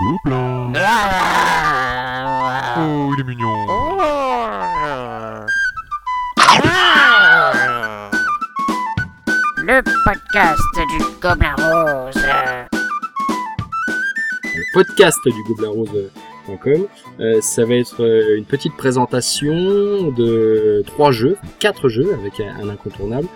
[0.00, 0.72] Gobelin.
[2.78, 3.66] Oh, il est mignon.
[9.66, 12.22] Le podcast du Gobelin Rose.
[14.56, 16.86] le podcast du gobelin-rose.com.
[17.20, 22.64] Euh, ça va être euh, une petite présentation de trois jeux, quatre jeux avec un,
[22.64, 23.26] un incontournable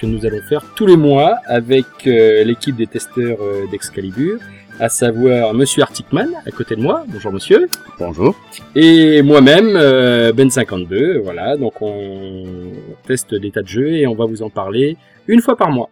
[0.00, 4.38] que nous allons faire tous les mois avec euh, l'équipe des testeurs euh, d'Excalibur,
[4.80, 7.04] à savoir Monsieur Articman à côté de moi.
[7.08, 7.68] Bonjour Monsieur.
[7.98, 8.36] Bonjour.
[8.76, 11.18] Et moi-même, euh, Ben52.
[11.18, 12.72] Voilà, donc on
[13.06, 14.96] teste des tas de jeux et on va vous en parler
[15.26, 15.90] une fois par mois.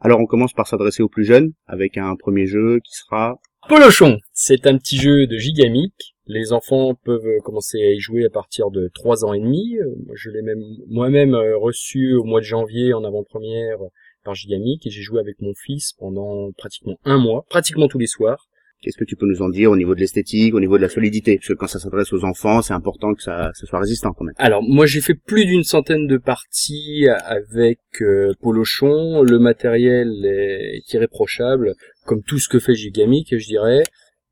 [0.00, 4.18] Alors on commence par s'adresser aux plus jeunes avec un premier jeu qui sera Polochon,
[4.32, 5.92] c'est un petit jeu de Gigamic.
[6.28, 9.76] Les enfants peuvent commencer à y jouer à partir de 3 ans et demi.
[9.78, 13.78] Euh, Je l'ai même moi-même euh, reçu au mois de janvier en avant-première
[14.26, 18.06] par Gigamic et j'ai joué avec mon fils pendant pratiquement un mois, pratiquement tous les
[18.06, 18.48] soirs.
[18.82, 20.90] Qu'est-ce que tu peux nous en dire au niveau de l'esthétique, au niveau de la
[20.90, 21.36] solidité?
[21.36, 24.24] Parce que quand ça s'adresse aux enfants, c'est important que ça, ça soit résistant quand
[24.24, 24.34] même.
[24.36, 29.22] Alors moi j'ai fait plus d'une centaine de parties avec euh, Polochon.
[29.22, 33.82] Le matériel est irréprochable, comme tout ce que fait Gigamic, je dirais.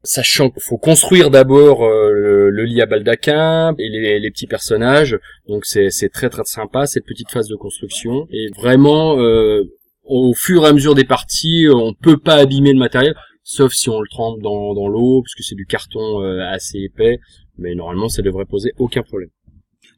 [0.03, 5.19] Sachant qu'il faut construire d'abord euh, le, lit à baldaquin et les, les petits personnages,
[5.49, 8.29] donc c'est c'est très très sympa cette petite phase de construction.
[8.31, 9.65] Et vraiment, euh,
[10.05, 13.89] au fur et à mesure des parties, on peut pas abîmer le matériel, sauf si
[13.89, 17.19] on le trempe dans, dans l'eau, parce que c'est du carton euh, assez épais.
[17.57, 19.31] Mais normalement, ça devrait poser aucun problème.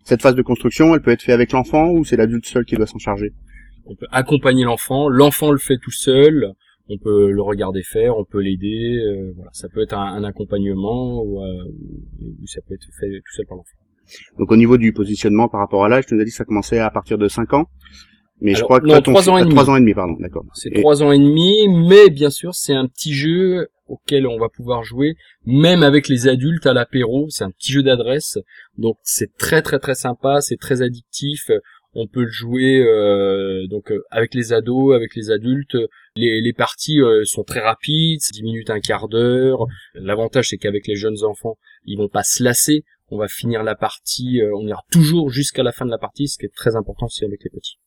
[0.05, 2.77] Cette phase de construction, elle peut être faite avec l'enfant ou c'est l'adulte seul qui
[2.77, 3.33] doit s'en charger?
[3.87, 6.53] On peut accompagner l'enfant, l'enfant le fait tout seul,
[6.89, 10.25] on peut le regarder faire, on peut l'aider, euh, voilà, ça peut être un, un
[10.25, 11.65] accompagnement ou, euh,
[12.21, 13.77] ou ça peut être fait tout seul par l'enfant.
[14.39, 16.45] Donc au niveau du positionnement par rapport à l'âge, tu nous as dit que ça
[16.45, 17.67] commençait à partir de 5 ans
[18.41, 19.55] mais je crois que non, trois ans et demi.
[19.55, 20.45] trois ans et demi, pardon, d'accord.
[20.55, 24.39] C'est Et- trois ans et demi, mais bien sûr c'est un petit jeu auquel on
[24.39, 28.37] va pouvoir jouer, même avec les adultes à l'apéro, c'est un petit jeu d'adresse,
[28.78, 31.50] donc c'est très très très sympa, c'est très addictif,
[31.99, 35.77] on peut le jouer euh, donc euh, avec les ados, avec les adultes,
[36.16, 40.59] les, les parties euh, sont très rapides, c'est 10 minutes, un quart d'heure, l'avantage c'est
[40.59, 44.50] qu'avec les jeunes enfants, ils vont pas se lasser, on va finir la partie, euh,
[44.56, 47.25] on ira toujours jusqu'à la fin de la partie, ce qui est très important aussi
[47.25, 47.78] avec les petits.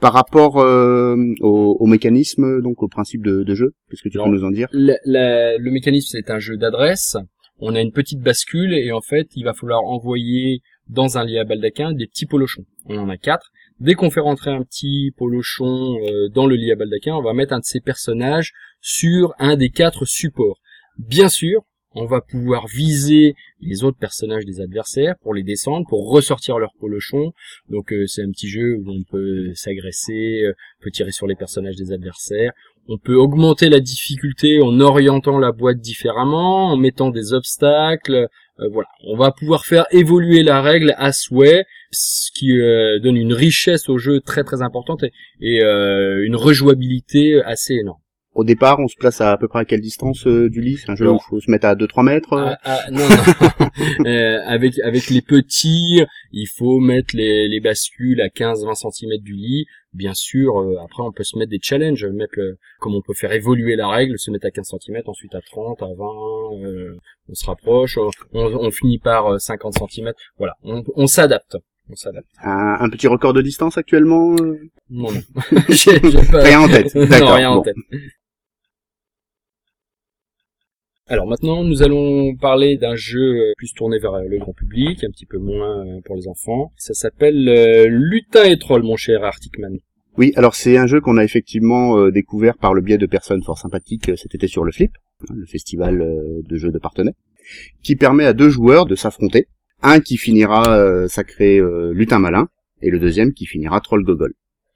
[0.00, 4.18] Par rapport euh, au, au mécanisme, donc au principe de, de jeu, qu'est-ce que tu
[4.18, 4.68] Alors, peux nous en dire?
[4.72, 7.16] Le, la- le mécanisme, c'est un jeu d'adresse.
[7.58, 11.38] On a une petite bascule et en fait, il va falloir envoyer dans un lit
[11.38, 12.64] à baldaquin des petits polochons.
[12.84, 13.50] On en a quatre.
[13.80, 17.32] Dès qu'on fait rentrer un petit polochon euh, dans le lit à baldaquin, on va
[17.32, 18.52] mettre un de ces personnages
[18.82, 20.60] sur un des quatre supports.
[20.98, 21.62] Bien sûr,
[21.96, 26.74] on va pouvoir viser les autres personnages des adversaires pour les descendre, pour ressortir leur
[26.78, 27.32] polochon.
[27.70, 31.34] Donc euh, c'est un petit jeu où on peut s'agresser, euh, peut tirer sur les
[31.34, 32.52] personnages des adversaires.
[32.88, 38.28] On peut augmenter la difficulté en orientant la boîte différemment, en mettant des obstacles.
[38.60, 42.58] Euh, voilà, on va pouvoir faire évoluer la règle à souhait, ce qui
[43.02, 45.04] donne une richesse au jeu très très importante
[45.40, 48.00] et, une rejouabilité assez énorme.
[48.36, 50.76] Au départ, on se place à, à peu près à quelle distance euh, du lit?
[50.76, 52.98] C'est un jeu où il faut se mettre à 2-3 mètres euh Ah, ah, non,
[53.08, 53.66] non.
[54.06, 56.02] Euh, avec avec les petits,
[56.32, 59.64] il faut mettre les, les bascules à 15-20 cm du lit.
[59.94, 63.14] Bien sûr, euh, après on peut se mettre des challenges, mettre le, comme on peut
[63.14, 65.92] faire évoluer la règle, se mettre à 15 cm, ensuite à 30, à 20,
[66.66, 66.96] euh,
[67.30, 70.12] on se rapproche, on, on finit par euh, 50 cm.
[70.38, 71.56] Voilà, on, on s'adapte.
[71.88, 72.26] On s'adapte.
[72.42, 74.34] un, un petit record de distance actuellement
[74.90, 75.12] Non, non.
[75.68, 76.94] J'ai- j'ai pas- Rien en tête.
[76.94, 77.76] non, D'accord, rien en tête.
[81.08, 85.10] Alors maintenant, nous allons parler d'un jeu plus tourné vers euh, le grand public, un
[85.10, 86.72] petit peu moins euh, pour les enfants.
[86.76, 89.78] Ça s'appelle euh, Lutin et Troll, mon cher Arcticman.
[90.18, 93.44] Oui, alors c'est un jeu qu'on a effectivement euh, découvert par le biais de personnes
[93.44, 94.90] fort sympathiques euh, cet été sur le Flip,
[95.28, 96.04] hein, le festival
[96.42, 97.12] de jeux de Partenay,
[97.84, 99.46] qui permet à deux joueurs de s'affronter,
[99.82, 101.60] un qui finira sacré
[101.92, 102.48] lutin malin,
[102.82, 104.32] et le deuxième qui finira troll gogol.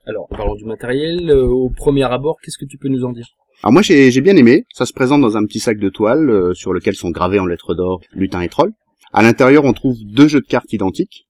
[0.07, 1.33] Alors, parlons du matériel.
[1.33, 3.27] Au premier abord, qu'est-ce que tu peux nous en dire?
[3.63, 6.55] Alors moi j'ai bien aimé, ça se présente dans un petit sac de toile euh,
[6.55, 8.73] sur lequel sont gravés en lettres d'or lutin et troll.
[9.13, 11.27] À l'intérieur on trouve deux jeux de cartes identiques,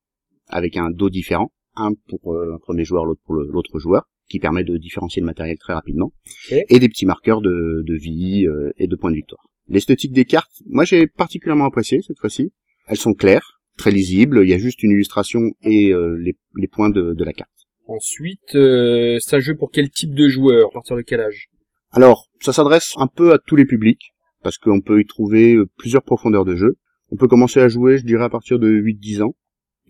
[0.46, 4.38] avec un dos différent, un pour euh, un premier joueur, l'autre pour l'autre joueur, qui
[4.38, 6.12] permet de différencier le matériel très rapidement,
[6.52, 9.42] et des petits marqueurs de, de vie euh, et de points de victoire.
[9.66, 12.52] L'esthétique des cartes, moi j'ai particulièrement apprécié cette fois-ci.
[12.86, 16.68] Elles sont claires, très lisibles, il y a juste une illustration et euh, les, les
[16.68, 17.50] points de, de la carte.
[17.88, 20.68] Ensuite, euh, c'est un jeu pour quel type de joueur?
[20.68, 21.48] À partir de quel âge?
[21.92, 25.66] Alors, ça s'adresse un peu à tous les publics, parce qu'on peut y trouver euh,
[25.76, 26.76] plusieurs profondeurs de jeu.
[27.10, 29.34] On peut commencer à jouer, je dirais, à partir de 8-10 ans,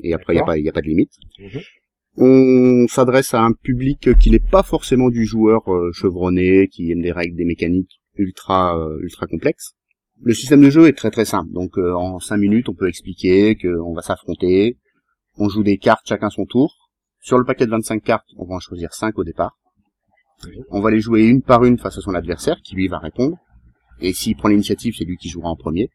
[0.03, 1.13] et après, il n'y a, pas- y a pas de limite.
[1.39, 1.61] Mhm.
[2.17, 7.03] On s'adresse à un public qui n'est pas forcément du joueur euh, chevronné, qui aime
[7.03, 9.75] des règles, des mécaniques, ultra euh, ultra complexe.
[10.23, 11.51] Le système de jeu est très très simple.
[11.53, 14.77] Donc euh, en 5 minutes, on peut expliquer qu'on va s'affronter,
[15.37, 16.75] on joue des cartes chacun son tour.
[17.21, 19.57] Sur le paquet de 25 cartes, on va en choisir 5 au départ.
[20.71, 23.37] On va les jouer une par une face à son adversaire qui lui va répondre.
[24.01, 25.91] Et s'il prend l'initiative, c'est lui qui jouera en premier.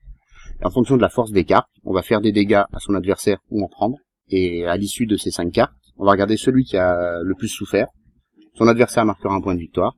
[0.62, 2.94] Et en fonction de la force des cartes, on va faire des dégâts à son
[2.94, 3.98] adversaire ou en prendre.
[4.30, 7.48] Et à l'issue de ces 5 cartes, on va regarder celui qui a le plus
[7.48, 7.88] souffert.
[8.54, 9.94] Son adversaire marquera un point de victoire.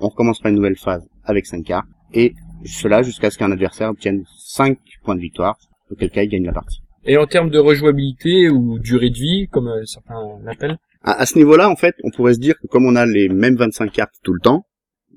[0.00, 1.88] On recommencera une nouvelle phase avec 5 cartes.
[2.12, 2.34] Et
[2.64, 5.56] cela jusqu'à ce qu'un adversaire obtienne 5 points de victoire,
[5.90, 6.80] auquel cas il gagne la partie.
[7.04, 11.26] Et en termes de rejouabilité ou durée de vie, comme euh, certains l'appellent À, à
[11.26, 13.92] ce niveau-là, en fait, on pourrait se dire que comme on a les mêmes 25
[13.92, 14.66] cartes tout le temps,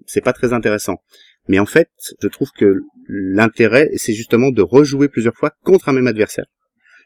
[0.06, 0.98] c'est pas très intéressant.
[1.48, 1.90] Mais en fait,
[2.22, 6.46] je trouve que l'intérêt, c'est justement de rejouer plusieurs fois contre un même adversaire.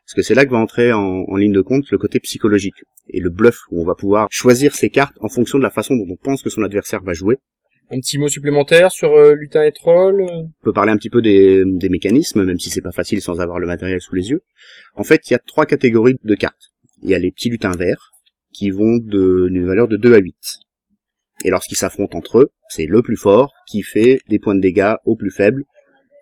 [0.06, 2.84] Parce que c'est là que va entrer en, en ligne de compte le côté psychologique
[3.10, 5.96] et le bluff où on va pouvoir choisir ses cartes en fonction de la façon
[5.96, 7.38] dont on pense que son adversaire va jouer.
[7.92, 10.28] Un petit mot supplémentaire sur euh, lutin et troll euh?
[10.28, 13.40] On peut parler un petit peu des, des mécanismes, même si c'est pas facile sans
[13.40, 14.42] avoir le matériel sous les yeux.
[14.96, 16.72] En fait, il y a trois catégories de cartes.
[17.04, 18.12] Il y a les petits lutins verts,
[18.56, 20.36] qui vont d'une valeur de 2 à 8.
[21.44, 24.96] Et lorsqu'ils s'affrontent entre eux, c'est le plus fort qui fait des points de dégâts
[25.04, 25.66] au plus faible,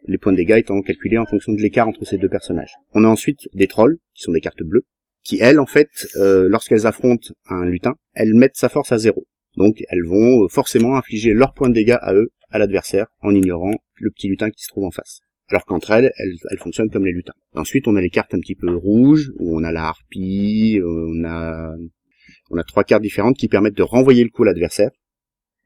[0.08, 2.74] les points de dégâts étant calculés en fonction de l'écart entre ces deux personnages.
[2.94, 4.86] On a ensuite des trolls, qui sont des cartes bleues,
[5.24, 9.26] qui elles, en fait, euh, lorsqu'elles affrontent un lutin, elles mettent sa force à zéro.
[9.56, 13.34] Donc elles vont euh, forcément infliger leurs points de dégâts à eux, à l'adversaire, en
[13.34, 15.20] ignorant le petit lutin qui se trouve en face.
[15.50, 17.34] Alors qu'entre elles, elles, elles fonctionnent comme les lutins.
[17.54, 21.12] Ensuite, on a les cartes un petit peu rouges, où on a la harpie, euh,
[21.16, 21.76] on a,
[22.54, 24.92] on a trois cartes différentes qui permettent de renvoyer le coup à l'adversaire.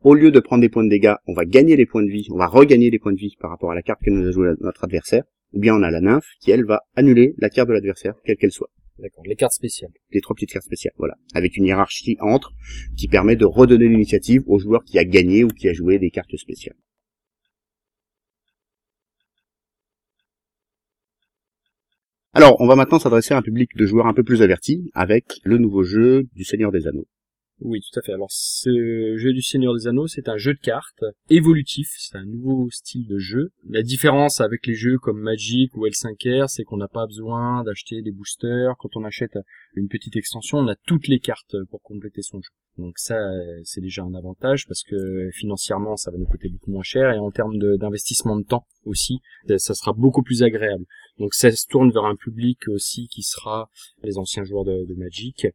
[0.03, 2.27] Au lieu de prendre des points de dégâts, on va gagner les points de vie,
[2.31, 4.31] on va regagner les points de vie par rapport à la carte que nous a
[4.31, 5.23] joué notre adversaire.
[5.53, 8.37] Ou bien on a la nymphe qui, elle, va annuler la carte de l'adversaire, quelle
[8.37, 8.69] qu'elle soit.
[8.99, 9.91] D'accord, les cartes spéciales.
[10.11, 11.15] Les trois petites cartes spéciales, voilà.
[11.33, 12.53] Avec une hiérarchie entre,
[12.97, 16.09] qui permet de redonner l'initiative au joueur qui a gagné ou qui a joué des
[16.09, 16.75] cartes spéciales.
[22.37, 25.39] Alors, on va maintenant s'adresser à un public de joueurs un peu plus avertis avec
[25.43, 27.07] le nouveau jeu du Seigneur des Anneaux.
[27.59, 28.13] Oui, tout à fait.
[28.13, 31.89] Alors, ce jeu du Seigneur des Anneaux, c'est un jeu de cartes évolutif.
[31.97, 33.51] C'est un nouveau style de jeu.
[33.67, 38.03] La différence avec les jeux comme Magic ou L5R, c'est qu'on n'a pas besoin d'acheter
[38.03, 38.75] des boosters.
[38.77, 39.39] Quand on achète
[39.75, 42.49] une petite extension, on a toutes les cartes pour compléter son jeu.
[42.77, 43.17] Donc ça,
[43.63, 47.17] c'est déjà un avantage parce que financièrement, ça va nous coûter beaucoup moins cher et
[47.17, 49.19] en termes d'investissement de, temps aussi,
[49.49, 50.85] euh, ça sera beaucoup plus agréable.
[51.17, 53.71] Donc ça se tourne vers un public aussi qui sera
[54.03, 55.47] les anciens joueurs de Magic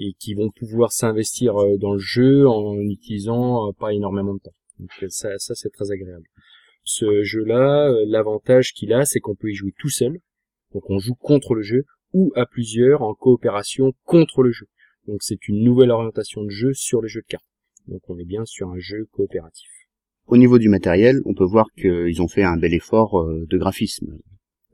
[0.00, 4.40] et qui vont pouvoir s'investir euh, dans le jeu en utilisant euh, pas énormément de
[4.40, 4.54] temps.
[4.78, 6.26] Donc euh, ça, ça c'est très agréable.
[6.84, 10.18] Ce jeu-là, l'avantage qu'il a, c'est qu'on peut y jouer tout seul.
[10.72, 14.66] Donc on joue contre le jeu ou à plusieurs en coopération contre le jeu.
[15.06, 17.44] Donc c'est une nouvelle orientation de jeu sur les jeux de cartes.
[17.86, 19.68] Donc on est bien sur un jeu coopératif.
[20.26, 24.16] Au niveau du matériel, on peut voir qu'ils ont fait un bel effort de graphisme.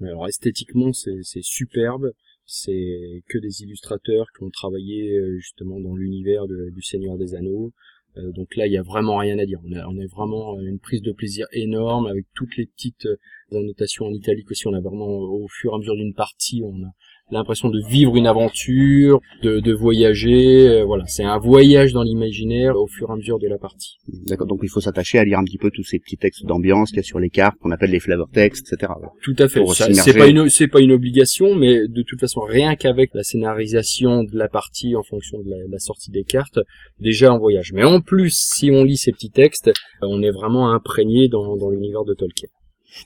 [0.00, 2.12] Alors esthétiquement c'est c'est superbe,
[2.46, 7.72] c'est que des illustrateurs qui ont travaillé euh, justement dans l'univers du Seigneur des Anneaux.
[8.16, 9.60] Euh, donc là il y a vraiment rien à dire.
[9.64, 13.16] On a, on a vraiment une prise de plaisir énorme avec toutes les petites euh,
[13.58, 14.66] annotations en italique aussi.
[14.68, 16.92] On a vraiment au fur et à mesure d'une partie, on a
[17.30, 20.68] l'impression de vivre une aventure, de, de voyager.
[20.68, 23.96] euh, voilà, c'est un voyage dans l'imaginaire au fur et à mesure de la partie.
[24.28, 26.90] D'accord, donc il faut s'attacher à lire un petit peu tous ces petits textes d'ambiance
[26.90, 28.92] qu'il y a sur les cartes, qu'on appelle les flavor texts, etc.
[28.96, 29.12] Voilà.
[29.22, 29.64] Tout à fait.
[29.92, 34.22] C'est pas une, c'est pas une obligation, mais de toute façon, rien qu'avec la scénarisation
[34.24, 36.58] de la partie en fonction de la, la sortie des cartes,
[37.00, 37.72] déjà en voyage.
[37.72, 41.56] Mais en plus, si on lit ces petits textes, euh, on est vraiment imprégné dans,
[41.56, 42.48] dans l'univers de Tolkien.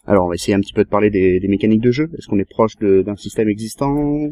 [0.06, 2.08] Alors on va essayer un petit peu de parler des, mécaniques de jeu.
[2.16, 4.30] Est-ce qu'on est proche d'un système existant?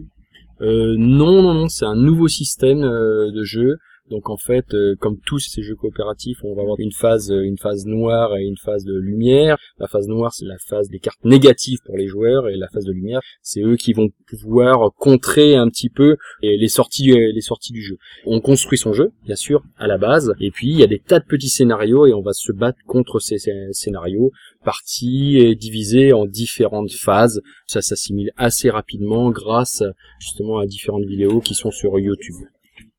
[0.61, 3.79] Euh, non, non, non, c'est un nouveau système euh, de jeu.
[4.11, 7.43] Donc en fait, euh, comme tous ces jeux coopératifs, on va avoir une phase, euh,
[7.43, 9.59] une phase noire et une phase de lumière.
[9.79, 12.85] La phase noire, c'est la phase des cartes négatives pour les joueurs, et la phase
[12.85, 17.33] de lumière, c'est eux qui vont pouvoir contrer un petit peu les les sorties, euh,
[17.33, 17.99] les sorties du jeu.
[18.25, 21.01] On construit son jeu, bien sûr, à la base, et puis il y a des
[21.01, 23.39] tas de petits scénarios et on va se battre contre ces,
[23.73, 24.33] scénarios,
[24.65, 27.43] partis et divisés en différentes phases.
[27.67, 29.83] Ça s'assimile assez rapidement grâce
[30.19, 32.37] justement à différentes vidéos qui sont sur YouTube.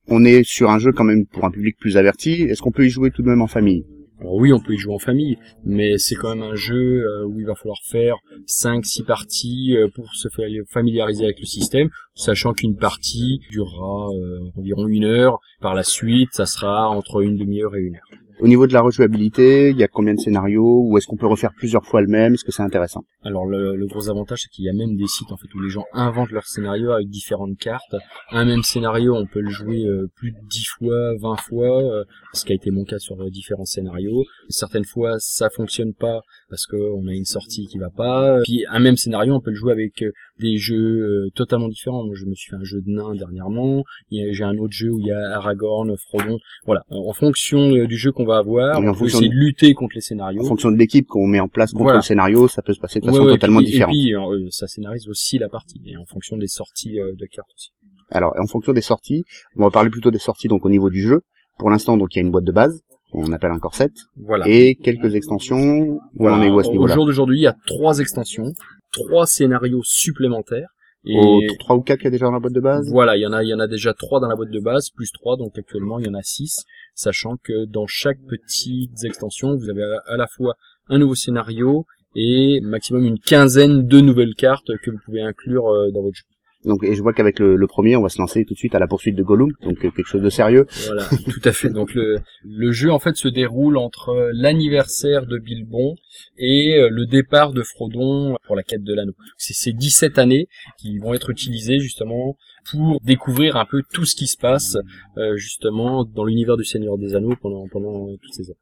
[0.10, 2.32] On est sur un jeu quand même pour un public plus averti.
[2.44, 3.86] Est-ce qu'on peut y jouer tout de même en famille?
[4.22, 7.26] Alors oui, on peut y jouer en famille, mais c'est quand même un jeu euh,
[7.26, 8.16] où il va falloir faire
[8.48, 14.40] 5-6 parties euh, pour se fa- familiariser avec le système, sachant qu'une partie durera euh,
[14.58, 15.40] environ une heure.
[15.62, 18.10] Par la suite, ça sera entre une demi-heure et une heure.
[18.42, 21.28] Au niveau de la rejouabilité, il y a combien de scénarios Ou est-ce qu'on peut
[21.28, 22.34] refaire plusieurs fois le même?
[22.34, 23.04] Est-ce que c'est intéressant?
[23.24, 25.60] Alors le, le gros avantage c'est qu'il y a même des sites en fait où
[25.62, 27.96] les gens inventent leur scénario avec différentes cartes.
[28.32, 32.04] Un même scénario, on peut le jouer euh, plus de 10 fois, 20 fois, euh,
[32.34, 34.24] ce qui a été mon cas sur euh, différents scénarios.
[34.48, 38.40] Certaines fois ça fonctionne pas parce qu'on a une sortie qui va pas.
[38.44, 40.04] Puis un même scénario, on peut le jouer avec
[40.40, 42.06] des jeux euh, totalement différents.
[42.06, 43.84] Moi je me suis fait un jeu de nains dernièrement.
[44.12, 46.38] Il y a- J'ai un autre jeu où il y a Aragorn, Frodon.
[46.66, 49.96] Voilà, en fonction du jeu qu'on va avoir, on peut essayer de- de lutter contre
[49.96, 50.42] les scénarios.
[50.42, 51.98] En fonction de l'équipe qu'on met en place contre Voilà.
[51.98, 53.94] le scénario, ça peut se passer de façon Ouais, ouais, totalement et puis, différente.
[53.96, 57.26] Et puis, euh, ça scénarise aussi la partie, et en fonction des sorties euh, de
[57.26, 57.72] cartes aussi.
[58.12, 59.24] Alors, en fonction des sorties,
[59.56, 61.22] on va parler plutôt des sorties donc au niveau du jeu.
[61.58, 64.46] Pour l'instant, donc il y a une boîte de base, on appelle un corset, Voilà.
[64.48, 66.00] et quelques extensions.
[66.16, 66.38] Voilà.
[66.38, 68.52] On est où à ce Au niveau-là jour d'aujourd'hui, il y a trois extensions,
[68.92, 70.70] trois scénarios supplémentaires.
[71.06, 72.90] Et Au trois ou quatre qu'il y a déjà dans la boîte de base.
[72.92, 74.60] voilà, il y en a, il y en a déjà trois dans la boîte de
[74.60, 79.02] base, plus trois, donc actuellement il y en a six, sachant que dans chaque petite
[79.06, 80.56] extension, vous avez à la fois
[80.90, 81.86] un nouveau scénario
[82.16, 86.24] et maximum une quinzaine de nouvelles cartes que vous pouvez inclure euh, dans votre jeu.
[86.66, 88.76] Donc, et je vois qu'avec le, le premier, on va se lancer tout de suite
[88.76, 90.66] à la poursuite de Gollum, donc euh, quelque chose de sérieux.
[90.88, 91.70] Voilà, tout à fait.
[91.70, 95.96] Donc le, le jeu en fait se déroule entre euh, l'anniversaire de Bilbon
[96.38, 99.14] et le départ de Frodon pour la quête de l'anneau.
[99.38, 100.48] C'est ces 17 années
[100.78, 102.36] qui vont être utilisées justement
[102.72, 104.78] pour découvrir un peu tout ce qui se passe
[105.18, 108.60] euh, justement dans l'univers du Seigneur des Anneaux pendant pendant toutes ces années.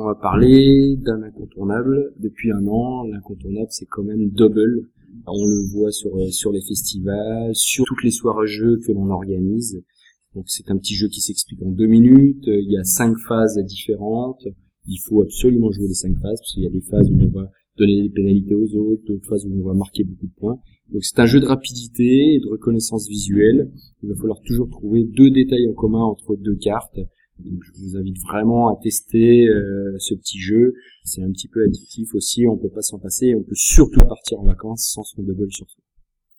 [0.00, 2.14] On va parler d'un incontournable.
[2.20, 4.88] Depuis un an, l'incontournable c'est quand même Double.
[5.26, 9.10] On le voit sur euh, sur les festivals, sur toutes les soirées jeux que l'on
[9.10, 9.82] organise.
[10.36, 12.46] Donc c'est un petit jeu qui s'explique en deux minutes.
[12.46, 14.46] Euh, Il y a cinq phases différentes.
[14.86, 17.30] Il faut absolument jouer les cinq phases parce qu'il y a des phases où on
[17.30, 20.60] va donner des pénalités aux autres, d'autres phases où on va marquer beaucoup de points.
[20.92, 23.72] Donc c'est un jeu de rapidité et de reconnaissance visuelle.
[24.04, 27.00] Il va falloir toujours trouver deux détails en commun entre deux cartes.
[27.38, 30.74] Donc je vous invite vraiment à tester euh, ce petit jeu.
[31.04, 34.00] C'est un petit peu addictif aussi, on peut pas s'en passer et on peut surtout
[34.00, 35.82] partir en vacances sans son double sur soi.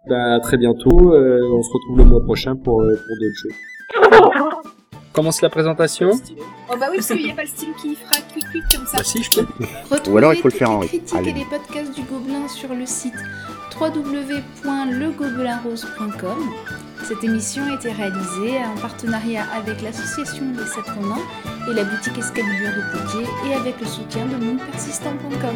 [0.08, 3.36] Bah, à très bientôt, euh, on se retrouve le mois prochain pour, euh, pour d'autres
[3.36, 3.50] jeux.
[5.14, 6.12] Commence la présentation
[6.72, 8.98] Oh bah oui, parce qu'il n'y a pas le style qui fera cuit-cuit comme ça.
[8.98, 9.46] Bah si, je peux.
[9.90, 10.98] Retrouvez Ou alors, il faut le faire en rythme.
[10.98, 11.32] critiques Allez.
[11.32, 13.16] et les podcasts du Gobelin sur le site
[13.80, 16.38] www.legobelinrose.com.
[17.04, 21.24] Cette émission a été réalisée en partenariat avec l'association des Sept Romains
[21.70, 25.56] et la boutique Escalibur de Poitiers et avec le soutien de mondepersistant.com.